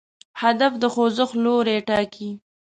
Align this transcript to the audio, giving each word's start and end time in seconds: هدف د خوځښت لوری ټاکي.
هدف 0.41 0.71
د 0.81 0.83
خوځښت 0.93 1.33
لوری 1.43 1.77
ټاکي. 1.87 2.29